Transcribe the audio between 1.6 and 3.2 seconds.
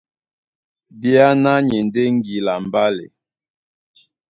ni e ndé ŋgila a mbálɛ.